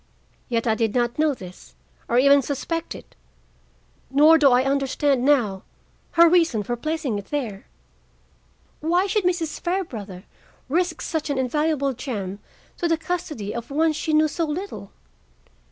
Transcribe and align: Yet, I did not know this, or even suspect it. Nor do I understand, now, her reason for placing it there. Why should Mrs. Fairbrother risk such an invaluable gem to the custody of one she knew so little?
Yet, 0.49 0.65
I 0.65 0.73
did 0.73 0.95
not 0.95 1.19
know 1.19 1.35
this, 1.35 1.75
or 2.07 2.17
even 2.17 2.41
suspect 2.41 2.95
it. 2.95 3.13
Nor 4.09 4.39
do 4.39 4.49
I 4.49 4.63
understand, 4.63 5.23
now, 5.23 5.61
her 6.13 6.27
reason 6.27 6.63
for 6.63 6.75
placing 6.75 7.19
it 7.19 7.25
there. 7.27 7.67
Why 8.79 9.05
should 9.05 9.25
Mrs. 9.25 9.59
Fairbrother 9.59 10.23
risk 10.67 11.01
such 11.03 11.29
an 11.29 11.37
invaluable 11.37 11.93
gem 11.93 12.39
to 12.77 12.87
the 12.87 12.97
custody 12.97 13.53
of 13.53 13.69
one 13.69 13.93
she 13.93 14.11
knew 14.11 14.27
so 14.27 14.45
little? 14.45 14.91